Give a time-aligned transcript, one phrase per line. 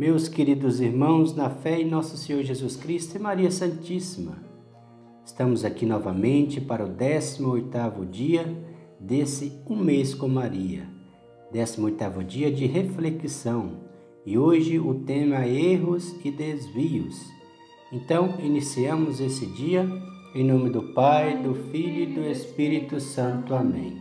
[0.00, 4.38] Meus queridos irmãos, na fé em nosso Senhor Jesus Cristo e Maria Santíssima,
[5.22, 8.46] estamos aqui novamente para o 18º dia
[8.98, 10.88] desse Um Mês com Maria,
[11.52, 13.72] 18º dia de reflexão,
[14.24, 17.20] e hoje o tema é erros e desvios.
[17.92, 19.86] Então, iniciamos esse dia
[20.34, 23.54] em nome do Pai, do Filho e do Espírito Santo.
[23.54, 24.00] Amém.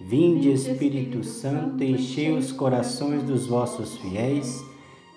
[0.00, 4.66] Vinde, Espírito Santo, enchei os corações dos vossos fiéis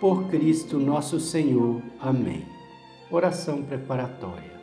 [0.00, 1.82] Por Cristo nosso Senhor.
[2.00, 2.44] Amém.
[3.10, 4.58] Oração preparatória.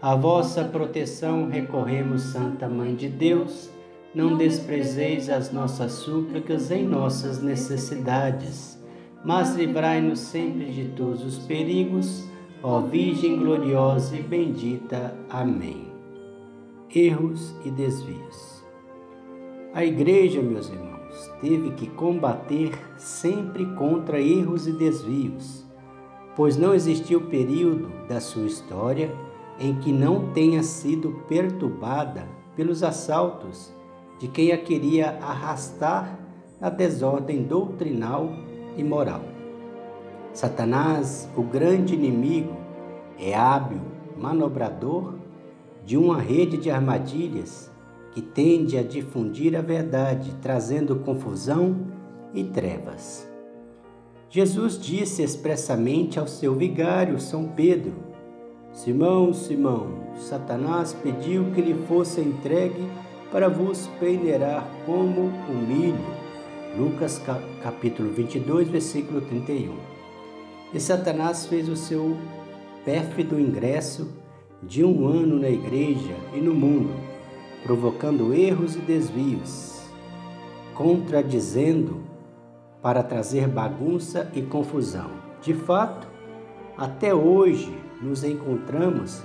[0.00, 3.70] A vossa proteção recorremos, Santa Mãe de Deus.
[4.14, 8.78] Não desprezeis as nossas súplicas em nossas necessidades,
[9.24, 12.28] mas livrai-nos sempre de todos os perigos
[12.60, 15.16] Ó Virgem gloriosa e bendita.
[15.30, 15.92] Amém.
[16.92, 18.64] Erros e desvios.
[19.72, 20.87] A Igreja, meus irmãos,
[21.40, 25.64] teve que combater sempre contra erros e desvios,
[26.36, 29.14] pois não existiu período da sua história
[29.58, 33.72] em que não tenha sido perturbada pelos assaltos
[34.18, 36.18] de quem a queria arrastar
[36.60, 38.30] na desordem doutrinal
[38.76, 39.22] e moral.
[40.32, 42.56] Satanás, o grande inimigo,
[43.18, 43.80] é hábil
[44.16, 45.14] manobrador
[45.84, 47.67] de uma rede de armadilhas
[48.12, 51.86] que tende a difundir a verdade, trazendo confusão
[52.34, 53.28] e trevas.
[54.30, 57.94] Jesus disse expressamente ao seu vigário, São Pedro:
[58.72, 62.86] Simão, Simão, Satanás pediu que lhe fosse entregue
[63.32, 66.18] para vos peneirar como o milho.
[66.76, 67.20] Lucas
[67.62, 69.74] capítulo 22, versículo 31.
[70.72, 72.16] E Satanás fez o seu
[72.84, 74.08] pérfido ingresso
[74.62, 76.90] de um ano na igreja e no mundo,
[77.62, 79.82] provocando erros e desvios,
[80.74, 82.02] contradizendo
[82.80, 85.10] para trazer bagunça e confusão.
[85.42, 86.06] De fato,
[86.76, 89.22] até hoje nos encontramos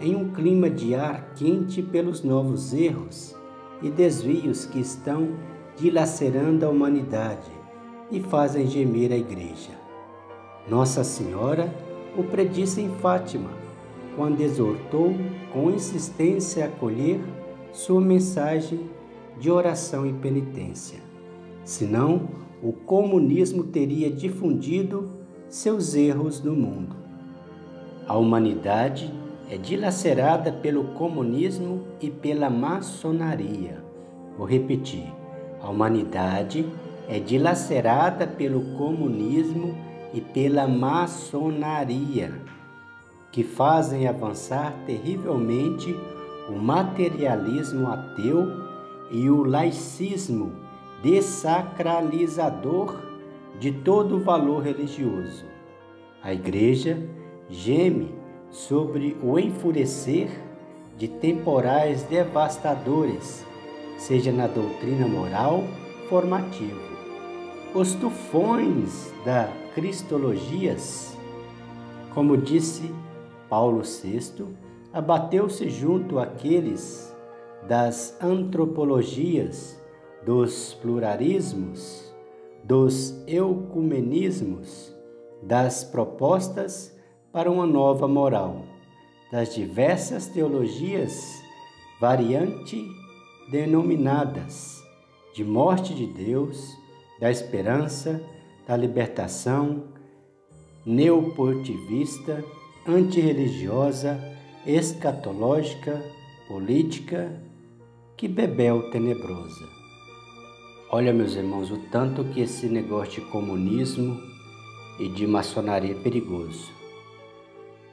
[0.00, 3.36] em um clima de ar quente pelos novos erros
[3.82, 5.28] e desvios que estão
[5.76, 7.50] dilacerando a humanidade
[8.10, 9.70] e fazem gemer a igreja.
[10.68, 11.72] Nossa Senhora
[12.16, 13.50] o predisse em Fátima,
[14.16, 15.14] quando exortou
[15.52, 17.20] com insistência a acolher
[17.74, 18.88] sua mensagem
[19.38, 21.00] de oração e penitência.
[21.64, 22.28] Senão,
[22.62, 25.10] o comunismo teria difundido
[25.48, 26.94] seus erros no mundo.
[28.06, 29.12] A humanidade
[29.50, 33.82] é dilacerada pelo comunismo e pela maçonaria.
[34.38, 35.12] Vou repetir:
[35.60, 36.64] a humanidade
[37.08, 39.74] é dilacerada pelo comunismo
[40.12, 42.40] e pela maçonaria,
[43.32, 45.94] que fazem avançar terrivelmente
[46.48, 48.46] o materialismo ateu
[49.10, 50.52] e o laicismo
[51.02, 52.96] desacralizador
[53.58, 55.44] de todo o valor religioso.
[56.22, 56.98] A Igreja
[57.48, 58.14] geme
[58.50, 60.30] sobre o enfurecer
[60.96, 63.44] de temporais devastadores,
[63.98, 65.64] seja na doutrina moral
[66.08, 66.94] formativa
[67.74, 71.18] os tufões da Cristologias,
[72.14, 72.94] como disse
[73.48, 74.46] Paulo VI,
[74.94, 77.12] abateu-se junto àqueles
[77.66, 79.76] das antropologias,
[80.24, 82.14] dos pluralismos,
[82.62, 84.94] dos ecumenismos,
[85.42, 86.96] das propostas
[87.32, 88.62] para uma nova moral,
[89.32, 91.42] das diversas teologias
[92.00, 92.80] variante
[93.50, 94.80] denominadas
[95.34, 96.70] de morte de Deus,
[97.20, 98.22] da esperança,
[98.66, 99.82] da libertação,
[100.86, 102.44] neoportivista,
[102.86, 104.33] antirreligiosa,
[104.66, 106.02] escatológica,
[106.48, 107.32] política,
[108.16, 109.68] que bebel tenebrosa.
[110.90, 114.20] Olha, meus irmãos, o tanto que esse negócio de comunismo
[114.98, 116.72] e de maçonaria é perigoso.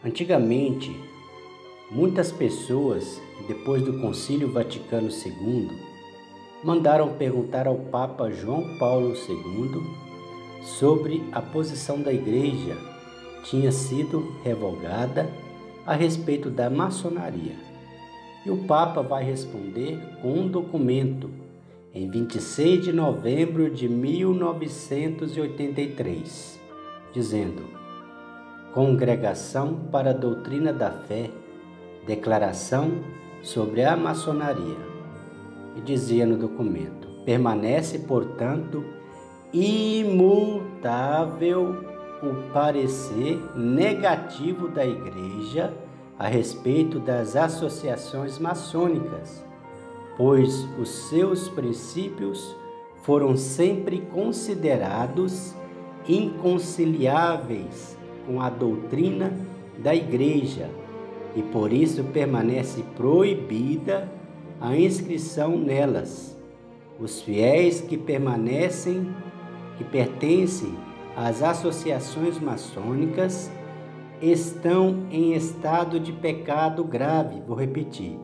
[0.04, 0.96] Antigamente,
[1.90, 5.70] muitas pessoas, depois do Concílio Vaticano II,
[6.64, 9.82] mandaram perguntar ao Papa João Paulo II
[10.62, 12.78] sobre a posição da Igreja
[13.44, 15.28] tinha sido revogada
[15.86, 17.56] a respeito da maçonaria.
[18.46, 21.30] E o Papa vai responder com um documento
[21.94, 26.60] em 26 de novembro de 1983,
[27.14, 27.64] dizendo:
[28.74, 31.30] Congregação para a Doutrina da Fé,
[32.08, 32.92] Declaração
[33.42, 34.92] sobre a Maçonaria.
[35.76, 38.84] E dizia no documento: permanece, portanto,
[39.54, 40.72] imutável
[42.22, 45.74] o parecer negativo da Igreja
[46.18, 49.44] a respeito das associações maçônicas,
[50.16, 52.56] pois os seus princípios
[53.04, 55.56] foram sempre considerados
[56.08, 59.34] inconciliáveis com a doutrina
[59.80, 60.70] da Igreja
[61.36, 64.12] e por isso permanece proibida
[64.60, 66.38] a inscrição nelas.
[67.00, 69.12] Os fiéis que permanecem,
[69.78, 70.76] que pertencem
[71.16, 73.52] às associações maçônicas,
[74.22, 77.42] estão em estado de pecado grave.
[77.42, 78.20] Vou repetir.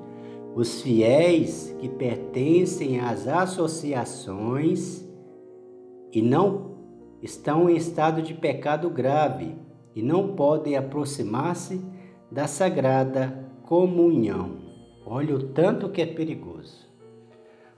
[0.56, 5.08] Os fiéis que pertencem às associações
[6.12, 6.78] e não
[7.22, 9.56] estão em estado de pecado grave
[9.96, 11.84] e não podem aproximar-se
[12.32, 14.58] da sagrada comunhão.
[15.06, 16.88] Olha o tanto que é perigoso.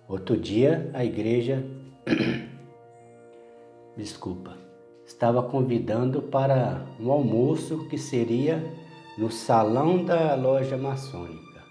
[0.08, 1.64] Outro dia a igreja
[3.96, 4.58] desculpa,
[5.10, 8.64] estava convidando para um almoço que seria
[9.18, 11.64] no salão da loja maçônica.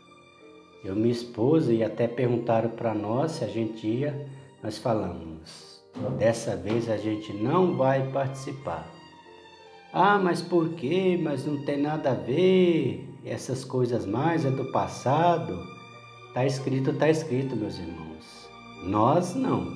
[0.85, 4.29] Eu, minha esposa, e até perguntaram para nós se a gente ia,
[4.61, 5.81] nós falamos,
[6.19, 8.93] dessa vez a gente não vai participar.
[9.93, 11.19] Ah, mas por quê?
[11.23, 15.65] Mas não tem nada a ver, essas coisas mais é do passado.
[16.35, 18.51] Tá escrito, tá escrito, meus irmãos.
[18.83, 19.73] Nós não.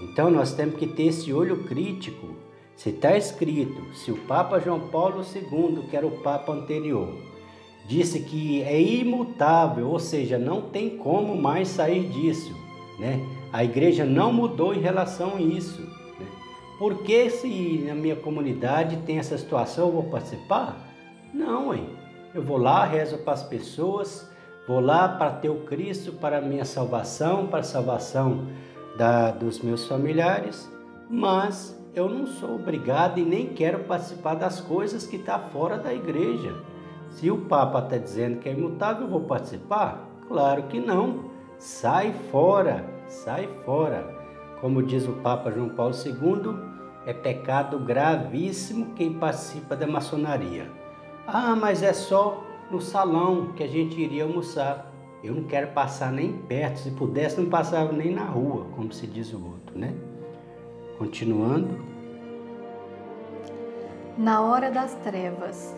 [0.00, 2.33] Então nós temos que ter esse olho crítico.
[2.76, 7.14] Se está escrito, se o Papa João Paulo II, que era o Papa anterior,
[7.86, 12.54] disse que é imutável, ou seja, não tem como mais sair disso.
[12.98, 13.20] Né?
[13.52, 15.82] A igreja não mudou em relação a isso.
[15.82, 16.26] Né?
[16.78, 20.76] Por que se na minha comunidade tem essa situação, eu vou participar?
[21.32, 21.88] Não, hein?
[22.34, 24.28] Eu vou lá, rezo para as pessoas,
[24.66, 28.48] vou lá para ter o Cristo para a minha salvação, para a salvação
[28.96, 30.68] da, dos meus familiares,
[31.08, 35.78] mas eu não sou obrigado e nem quero participar das coisas que estão tá fora
[35.78, 36.56] da igreja.
[37.10, 40.08] Se o Papa está dizendo que é imutável, eu vou participar?
[40.26, 41.30] Claro que não.
[41.56, 44.12] Sai fora, sai fora.
[44.60, 46.56] Como diz o Papa João Paulo II,
[47.06, 50.68] é pecado gravíssimo quem participa da maçonaria.
[51.26, 54.92] Ah, mas é só no salão que a gente iria almoçar.
[55.22, 56.80] Eu não quero passar nem perto.
[56.80, 59.94] Se pudesse, não passava nem na rua, como se diz o outro, né?
[60.98, 61.84] Continuando.
[64.16, 65.74] Na hora das trevas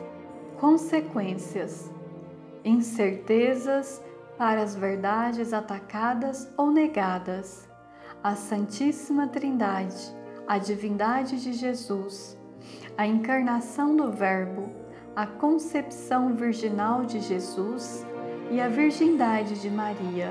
[0.58, 1.90] consequências,
[2.64, 4.02] incertezas
[4.36, 7.66] para as verdades atacadas ou negadas,
[8.22, 10.14] a Santíssima Trindade,
[10.46, 12.38] a divindade de Jesus,
[12.96, 14.70] a encarnação do Verbo,
[15.14, 18.06] a concepção virginal de Jesus
[18.50, 20.30] e a virgindade de Maria,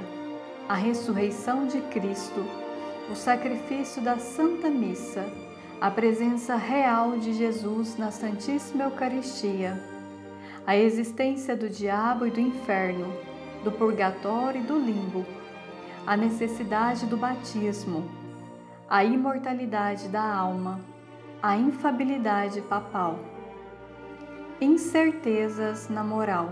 [0.69, 2.45] a ressurreição de Cristo,
[3.11, 5.25] o sacrifício da Santa Missa,
[5.79, 9.95] a presença real de Jesus na Santíssima Eucaristia
[10.67, 13.13] a existência do diabo e do inferno,
[13.63, 15.23] do purgatório e do limbo,
[16.07, 18.09] a necessidade do batismo,
[18.89, 20.79] a imortalidade da alma,
[21.41, 23.19] a infabilidade papal,
[24.59, 26.51] incertezas na moral,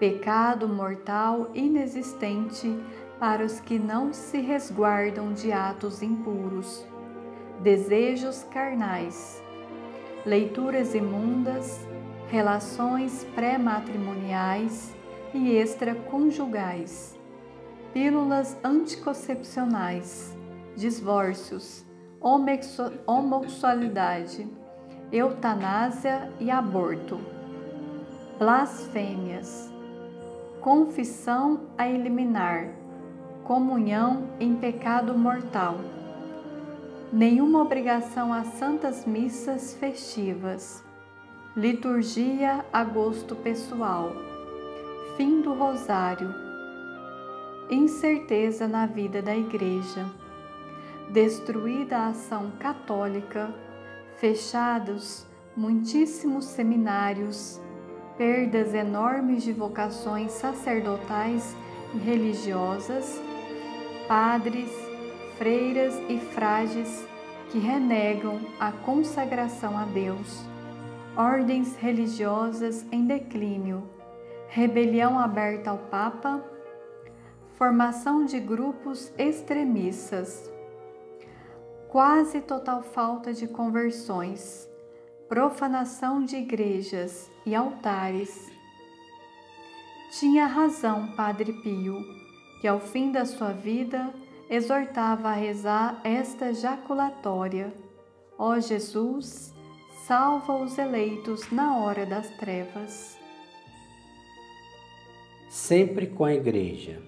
[0.00, 2.76] pecado mortal inexistente
[3.22, 6.84] para os que não se resguardam de atos impuros,
[7.60, 9.40] desejos carnais,
[10.26, 11.86] leituras imundas
[12.26, 14.92] relações pré-matrimoniais
[15.32, 17.16] e extraconjugais,
[17.92, 20.36] pílulas anticoncepcionais,
[20.74, 21.84] divórcios,
[23.06, 24.48] homossexualidade,
[25.12, 27.20] eutanásia e aborto,
[28.36, 29.72] blasfêmias,
[30.60, 32.81] confissão a eliminar,
[33.44, 35.76] comunhão em pecado mortal,
[37.12, 40.84] nenhuma obrigação às santas missas festivas
[41.54, 44.10] Liturgia a gosto pessoal.
[45.18, 46.34] Fim do Rosário.
[47.70, 50.10] Incerteza na vida da Igreja.
[51.10, 53.54] Destruída a ação católica,
[54.16, 57.60] fechados muitíssimos seminários,
[58.16, 61.54] perdas enormes de vocações sacerdotais
[61.92, 63.20] e religiosas,
[64.12, 64.70] padres,
[65.38, 67.02] freiras e frades
[67.50, 70.44] que renegam a consagração a Deus
[71.16, 73.88] ordens religiosas em declínio,
[74.48, 76.44] rebelião aberta ao Papa,
[77.56, 80.52] formação de grupos extremistas,
[81.88, 84.68] quase total falta de conversões,
[85.26, 88.52] profanação de igrejas e altares.
[90.10, 92.21] Tinha razão Padre Pio,
[92.62, 94.14] que ao fim da sua vida
[94.48, 97.74] exortava a rezar esta jaculatória:
[98.38, 99.52] Ó Jesus,
[100.06, 103.18] salva os eleitos na hora das trevas.
[105.50, 107.02] Sempre com a Igreja.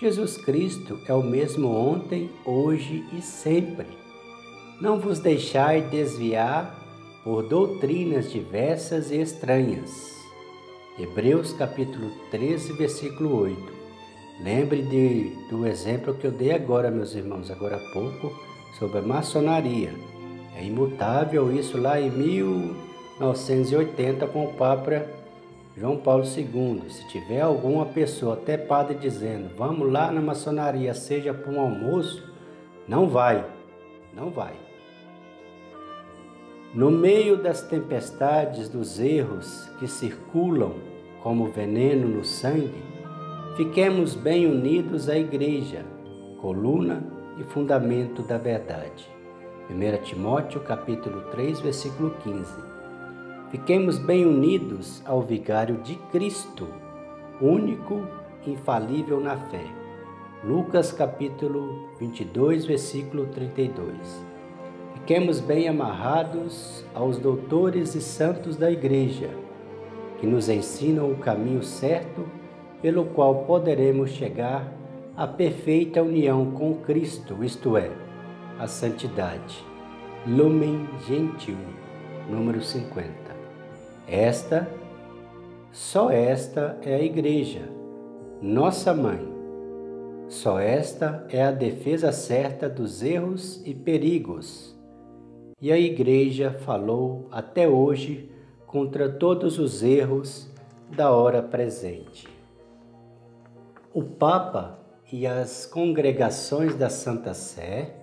[0.00, 3.86] Jesus Cristo é o mesmo ontem, hoje e sempre.
[4.80, 6.82] Não vos deixai desviar
[7.22, 10.14] por doutrinas diversas e estranhas.
[10.98, 13.73] Hebreus capítulo 13, versículo 8.
[14.40, 18.30] Lembre de, do exemplo que eu dei agora, meus irmãos, agora há pouco,
[18.78, 19.94] sobre a maçonaria.
[20.56, 25.06] É imutável isso lá em 1980 com o Papa
[25.76, 26.82] João Paulo II.
[26.88, 32.32] Se tiver alguma pessoa, até padre, dizendo vamos lá na maçonaria, seja para um almoço,
[32.86, 33.44] não vai,
[34.14, 34.54] não vai.
[36.74, 40.74] No meio das tempestades, dos erros que circulam
[41.22, 42.82] como veneno no sangue,
[43.56, 45.86] Fiquemos bem unidos à Igreja,
[46.40, 47.04] coluna
[47.38, 49.08] e fundamento da verdade.
[49.70, 52.52] 1 Timóteo capítulo 3, versículo 15.
[53.52, 56.66] Fiquemos bem unidos ao vigário de Cristo,
[57.40, 58.04] único,
[58.44, 59.64] infalível na fé.
[60.42, 64.26] Lucas capítulo 22, versículo 32.
[64.94, 69.30] Fiquemos bem amarrados aos doutores e santos da Igreja,
[70.18, 72.26] que nos ensinam o caminho certo
[72.84, 74.70] pelo qual poderemos chegar
[75.16, 77.90] à perfeita união com Cristo, isto é,
[78.58, 79.64] a santidade.
[80.26, 81.56] Lumen Gentil,
[82.28, 83.08] número 50.
[84.06, 84.68] Esta,
[85.72, 87.62] só esta é a Igreja,
[88.42, 89.32] nossa mãe.
[90.28, 94.78] Só esta é a defesa certa dos erros e perigos.
[95.58, 98.28] E a Igreja falou até hoje
[98.66, 100.50] contra todos os erros
[100.94, 102.33] da hora presente.
[103.94, 104.76] O Papa
[105.12, 107.94] e as congregações da Santa Sé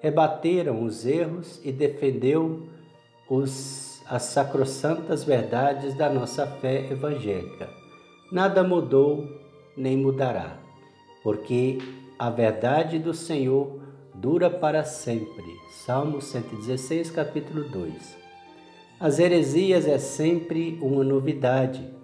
[0.00, 2.66] rebateram os erros e defendeu
[3.28, 7.68] os, as sacrossantas verdades da nossa fé evangélica.
[8.32, 9.28] Nada mudou
[9.76, 10.56] nem mudará,
[11.22, 11.76] porque
[12.18, 13.78] a verdade do Senhor
[14.14, 15.44] dura para sempre.
[15.84, 18.16] Salmo 116, capítulo 2.
[18.98, 21.94] As heresias é sempre uma novidade,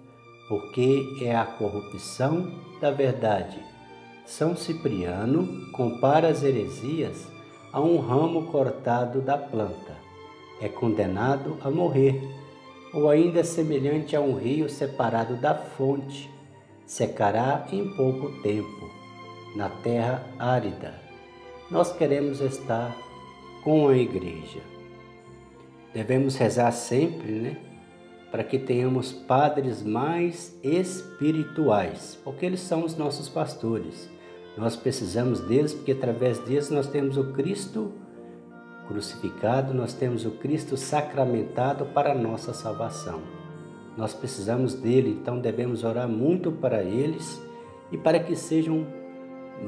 [0.53, 3.57] porque é a corrupção da verdade.
[4.23, 7.27] São Cipriano compara as heresias
[7.71, 9.97] a um ramo cortado da planta.
[10.61, 12.21] É condenado a morrer,
[12.93, 16.29] ou ainda é semelhante a um rio separado da fonte.
[16.85, 18.91] Secará em pouco tempo,
[19.55, 20.93] na terra árida.
[21.71, 22.95] Nós queremos estar
[23.63, 24.61] com a igreja.
[25.95, 27.72] Devemos rezar sempre, né?
[28.33, 34.09] Para que tenhamos padres mais espirituais, porque eles são os nossos pastores.
[34.57, 37.91] Nós precisamos deles porque através deles nós temos o Cristo
[38.87, 43.21] crucificado, nós temos o Cristo sacramentado para a nossa salvação.
[43.95, 47.39] Nós precisamos dele, então devemos orar muito para eles
[47.91, 48.87] e para que sejam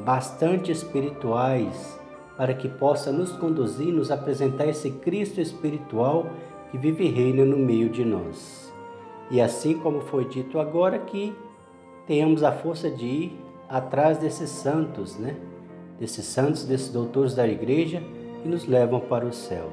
[0.04, 2.00] bastante espirituais,
[2.36, 6.32] para que possa nos conduzir, nos apresentar esse Cristo espiritual
[6.76, 8.74] que vive e reina no meio de nós.
[9.32, 11.34] E assim como foi dito agora, que
[12.06, 15.38] tenhamos a força de ir atrás desses santos, né?
[15.98, 18.04] Desses santos, desses doutores da igreja
[18.42, 19.72] que nos levam para o céu.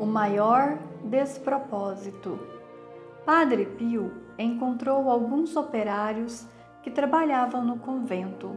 [0.00, 2.40] O maior despropósito.
[3.24, 6.44] Padre Pio encontrou alguns operários
[6.82, 8.50] que trabalhavam no convento.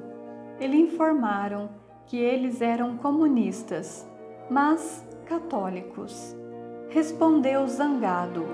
[0.59, 1.69] Ele informaram
[2.07, 4.08] que eles eram comunistas
[4.49, 6.35] mas católicos.
[6.89, 8.45] Respondeu zangado: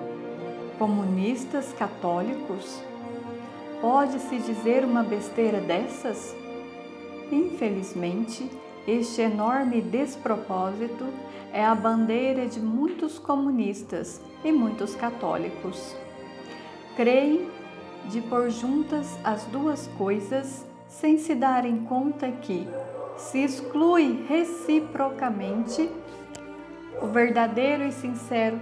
[0.77, 2.81] Comunistas católicos?
[3.79, 6.35] Pode-se dizer uma besteira dessas?
[7.31, 8.49] Infelizmente,
[8.87, 11.05] este enorme despropósito
[11.53, 15.95] é a bandeira de muitos comunistas e muitos católicos.
[16.95, 17.49] Creem
[18.09, 22.67] de pôr juntas as duas coisas sem se darem conta que
[23.17, 25.89] se exclui reciprocamente
[27.01, 28.59] o verdadeiro e sincero.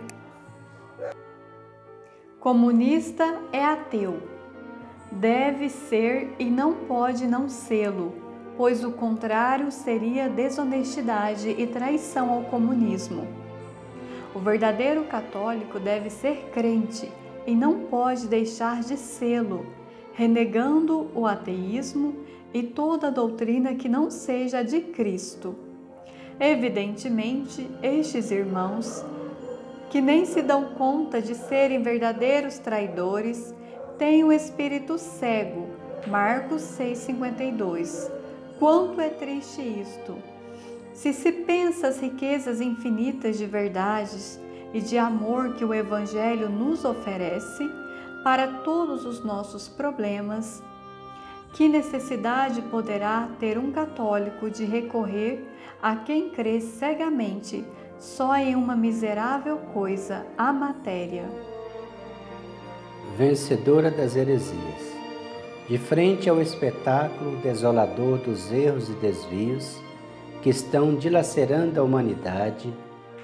[2.39, 4.21] Comunista é ateu.
[5.11, 8.13] Deve ser e não pode não sê-lo,
[8.57, 13.27] pois o contrário seria desonestidade e traição ao comunismo.
[14.33, 17.11] O verdadeiro católico deve ser crente
[17.45, 19.65] e não pode deixar de sê-lo,
[20.13, 22.15] renegando o ateísmo
[22.53, 25.55] e toda doutrina que não seja de Cristo.
[26.39, 29.03] Evidentemente, estes irmãos,
[29.89, 33.53] que nem se dão conta de serem verdadeiros traidores,
[33.97, 35.67] têm o espírito cego.
[36.07, 38.11] Marcos 6,52.
[38.59, 40.15] Quanto é triste isto!
[40.93, 44.39] Se se pensa as riquezas infinitas de verdades
[44.73, 47.67] e de amor que o Evangelho nos oferece
[48.23, 50.61] para todos os nossos problemas,
[51.53, 55.47] que necessidade poderá ter um católico de recorrer
[55.81, 57.63] a quem crê cegamente
[57.99, 61.29] só em uma miserável coisa, a matéria?
[63.15, 64.93] Vencedora das heresias.
[65.69, 69.79] De frente ao espetáculo desolador dos erros e desvios
[70.41, 72.73] que estão dilacerando a humanidade,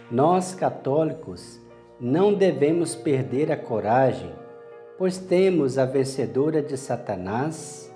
[0.09, 1.59] nós católicos
[1.99, 4.31] não devemos perder a coragem,
[4.97, 7.88] pois temos a vencedora de Satanás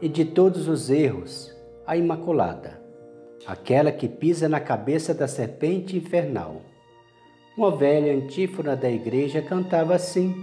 [0.00, 1.54] e de todos os erros,
[1.86, 2.80] a Imaculada,
[3.46, 6.62] aquela que pisa na cabeça da serpente infernal.
[7.56, 10.34] Uma velha antífona da igreja cantava assim: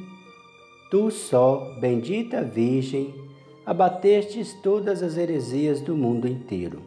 [0.91, 3.13] Tu só, bendita Virgem,
[3.65, 6.81] abatestes todas as heresias do mundo inteiro.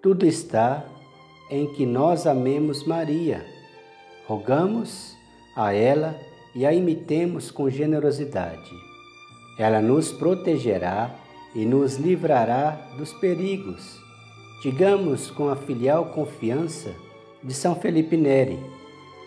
[0.00, 0.84] Tudo está
[1.50, 3.44] em que nós amemos Maria.
[4.26, 5.16] Rogamos
[5.56, 6.18] a ela
[6.54, 8.70] e a imitemos com generosidade.
[9.58, 11.14] Ela nos protegerá
[11.56, 13.98] e nos livrará dos perigos.
[14.62, 16.94] Digamos com a filial confiança
[17.42, 18.58] de São Felipe Neri: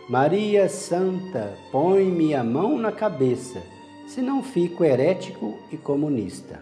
[0.07, 3.63] Maria Santa, põe-me a mão na cabeça,
[4.07, 6.61] senão fico herético e comunista.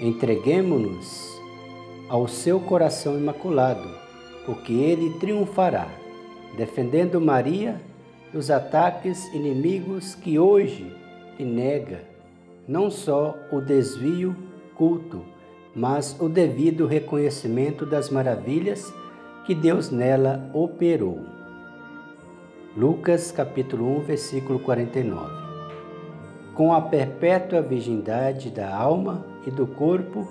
[0.00, 1.38] Entreguemo-nos
[2.08, 3.88] ao seu coração imaculado,
[4.46, 5.88] porque ele triunfará,
[6.56, 7.78] defendendo Maria
[8.32, 10.90] dos ataques inimigos que hoje
[11.38, 12.10] lhe nega
[12.70, 14.36] não só o desvio
[14.80, 15.20] culto,
[15.76, 18.90] mas o devido reconhecimento das maravilhas
[19.44, 21.18] que Deus nela operou.
[22.74, 25.30] Lucas capítulo 1, versículo 49.
[26.54, 30.26] Com a perpétua virgindade da alma e do corpo,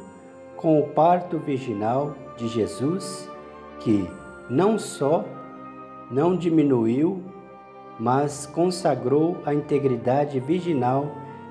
[0.57, 3.29] com o parto virginal de Jesus,
[3.81, 4.09] que
[4.49, 5.25] não só
[6.09, 7.21] não diminuiu,
[7.99, 11.05] mas consagrou a integridade virginal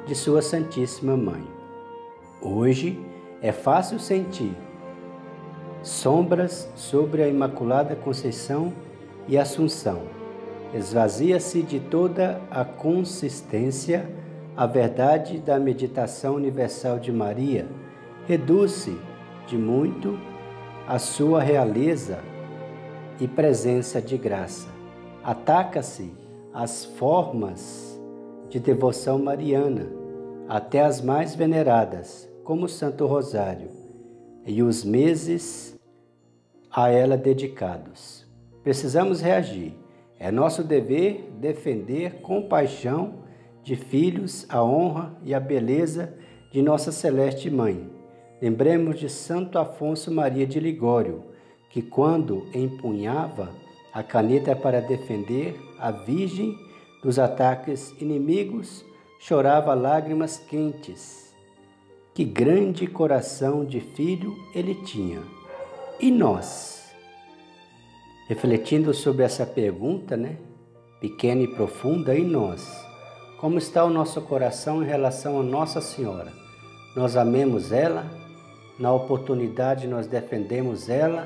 [0.04, 1.57] de sua Santíssima Mãe.
[2.40, 2.96] Hoje
[3.42, 4.56] é fácil sentir
[5.82, 8.72] sombras sobre a Imaculada Conceição
[9.26, 10.02] e Assunção.
[10.72, 14.08] Esvazia-se de toda a consistência
[14.56, 17.66] a verdade da meditação universal de Maria,
[18.26, 18.98] reduz-se
[19.46, 20.18] de muito
[20.86, 22.18] a sua realeza
[23.20, 24.68] e presença de graça.
[25.24, 26.12] Ataca-se
[26.52, 28.00] as formas
[28.48, 29.86] de devoção mariana,
[30.48, 33.68] até as mais veneradas, como o Santo Rosário,
[34.46, 35.78] e os meses
[36.70, 38.26] a ela dedicados.
[38.64, 39.74] Precisamos reagir.
[40.18, 43.16] É nosso dever defender com paixão
[43.62, 46.14] de filhos a honra e a beleza
[46.50, 47.90] de nossa celeste mãe.
[48.40, 51.24] Lembremos de Santo Afonso Maria de Ligório,
[51.68, 53.50] que quando empunhava
[53.92, 56.56] a caneta para defender a Virgem
[57.02, 58.86] dos ataques inimigos,
[59.20, 61.27] chorava lágrimas quentes
[62.18, 65.22] que grande coração de filho ele tinha.
[66.00, 66.92] E nós?
[68.26, 70.36] Refletindo sobre essa pergunta, né?
[71.00, 72.84] Pequena e profunda, e nós?
[73.38, 76.32] Como está o nosso coração em relação a Nossa Senhora?
[76.96, 78.04] Nós amemos ela?
[78.80, 81.24] Na oportunidade nós defendemos ela?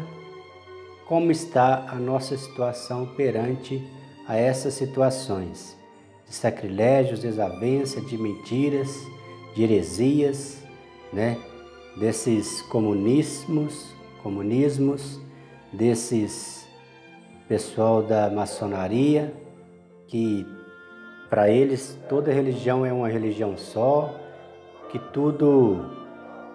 [1.08, 3.82] Como está a nossa situação perante
[4.28, 5.74] a essas situações?
[6.28, 8.94] De sacrilégios, desavença, de mentiras,
[9.54, 10.61] de heresias,
[11.12, 11.38] né,
[11.96, 15.20] desses comunismos, comunismos,
[15.72, 16.66] desses
[17.48, 19.32] pessoal da maçonaria,
[20.06, 20.46] que
[21.28, 24.14] para eles toda religião é uma religião só,
[24.90, 26.00] que tudo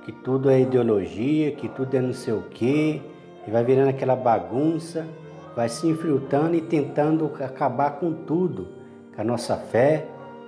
[0.04, 3.02] que tudo é ideologia, que tudo é não sei o quê,
[3.46, 5.06] e vai virando aquela bagunça,
[5.54, 8.70] vai se infiltrando e tentando acabar com tudo,
[9.14, 10.06] com a nossa fé.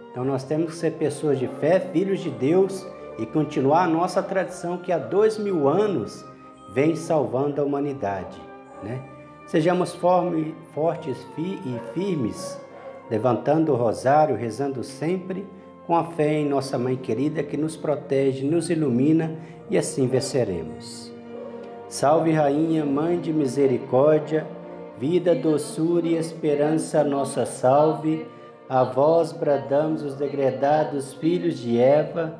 [0.10, 2.88] Então nós temos que ser pessoas de fé, filhos de Deus,
[3.20, 6.26] e continuar a nossa tradição que há dois mil anos
[6.74, 8.40] vem salvando a humanidade.
[8.82, 9.02] Né?
[9.46, 12.60] Sejamos fortes e firmes,
[13.10, 15.46] levantando o rosário, rezando sempre,
[15.86, 19.36] com a fé em nossa Mãe querida que nos protege, nos ilumina
[19.70, 21.12] e assim venceremos.
[21.88, 24.48] Salve, Rainha, Mãe de Misericórdia,
[24.98, 28.28] vida, doçura e esperança, nossa salve.
[28.70, 32.40] A vós bradamos os degredados filhos de Eva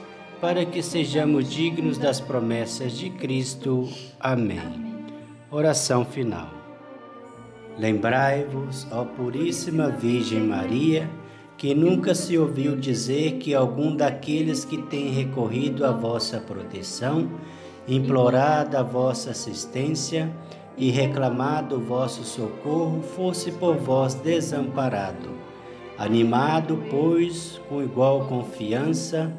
[0.41, 3.87] para que sejamos dignos das promessas de Cristo.
[4.19, 4.59] Amém.
[5.51, 6.49] Oração final.
[7.77, 11.07] Lembrai-vos, ó Puríssima Virgem Maria,
[11.57, 17.29] que nunca se ouviu dizer que algum daqueles que tem recorrido à vossa proteção,
[17.87, 20.31] implorado a vossa assistência
[20.75, 25.29] e reclamado o vosso socorro, fosse por vós desamparado.
[25.99, 29.31] Animado, pois, com igual confiança,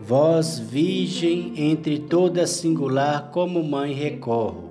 [0.00, 4.68] vós, Virgem, entre todas singular, como mãe recorro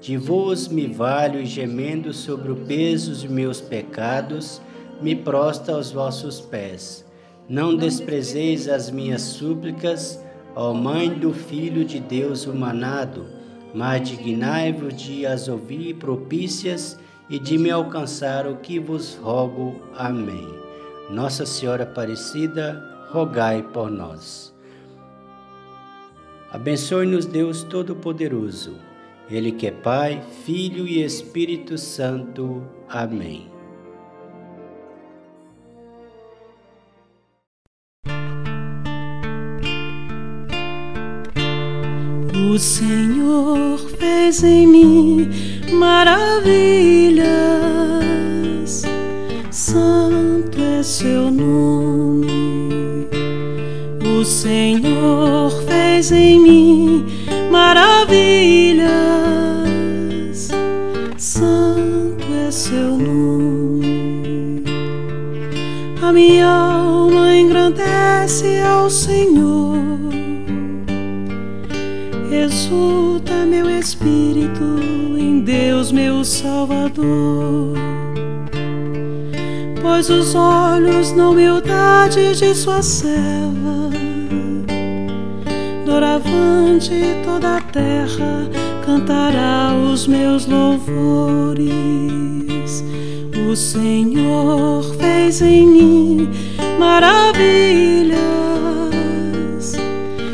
[0.00, 4.60] de vos me valho, gemendo sobre o peso de meus pecados,
[5.02, 7.04] me prosta aos vossos pés.
[7.46, 10.18] Não desprezeis as minhas súplicas,
[10.56, 13.26] ó Mãe do Filho de Deus humanado,
[13.74, 19.82] mas dignai-vos de as ouvir propícias e de me alcançar o que vos rogo.
[19.94, 20.48] Amém.
[21.10, 24.54] Nossa Senhora Aparecida, rogai por nós.
[26.52, 28.90] Abençoe-nos Deus Todo-Poderoso
[29.30, 32.62] ele que é Pai, Filho e Espírito Santo.
[32.88, 33.48] Amém.
[42.52, 45.30] O Senhor fez em mim
[45.72, 47.30] maravilhas,
[49.52, 51.99] santo é seu nome.
[54.30, 57.06] Senhor fez em mim
[57.50, 59.10] maravilhas
[62.50, 64.64] seu nome.
[66.02, 69.78] A minha alma engrandece ao Senhor,
[72.30, 74.78] exulta meu espírito
[75.16, 77.76] em Deus, meu Salvador.
[79.80, 83.90] Pois os olhos na humildade de sua serva,
[85.90, 88.48] doravante toda a terra
[88.86, 91.64] cantará os meus louvores.
[93.50, 96.30] O Senhor fez em mim
[96.78, 98.20] maravilhas.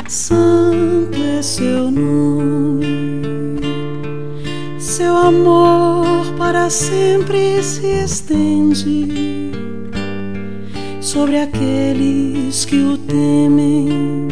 [0.07, 3.57] Santo é seu nome,
[4.79, 9.51] seu amor para sempre se estende
[11.01, 14.27] sobre aqueles que o temem,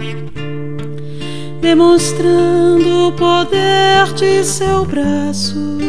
[1.65, 5.79] demonstrando o poder de seu braço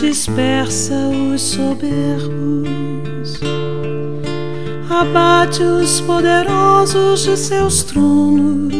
[0.00, 3.40] dispersa os soberbos,
[4.88, 8.72] abate os poderosos de seus tronos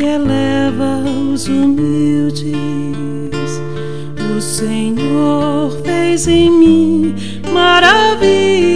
[0.00, 2.54] e eleva os humildes.
[4.34, 7.14] O Senhor fez em mim
[7.52, 8.73] maravilhas,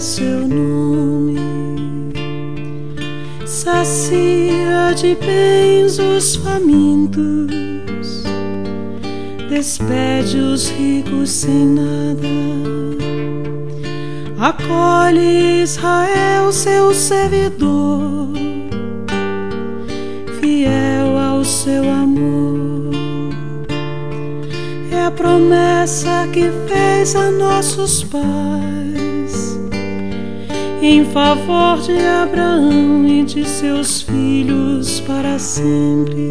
[0.00, 1.38] seu nome.
[3.46, 8.24] Sacia de bens os famintos,
[9.50, 12.28] despede os ricos sem nada.
[14.38, 18.30] Acolhe Israel, seu servidor,
[20.40, 22.94] fiel ao seu amor.
[24.90, 28.79] É a promessa que fez a nossos pais
[30.82, 36.30] em favor de Abraão e de seus filhos para sempre.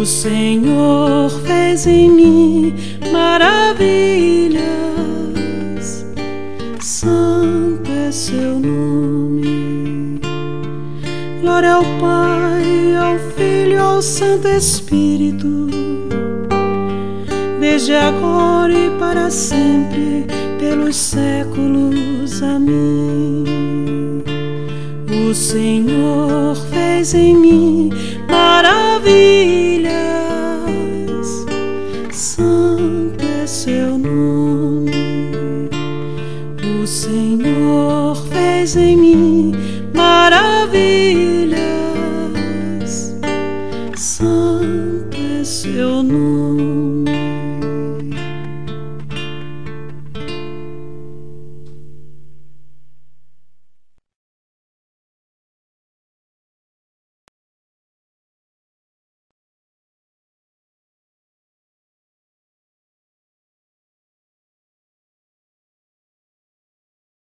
[0.00, 2.74] O Senhor fez em mim
[3.12, 4.60] maravilhas,
[6.80, 10.20] santo é seu nome.
[11.40, 15.68] Glória ao Pai, ao Filho, ao Santo Espírito,
[17.60, 20.26] desde agora e para sempre,
[20.60, 22.42] pelos séculos.
[22.42, 23.44] Amém.
[25.08, 27.90] O Senhor fez em mim
[28.28, 29.90] maravilhas,
[32.12, 35.70] santo é seu nome.
[36.82, 39.54] O Senhor fez em mim
[39.94, 40.99] maravilhas,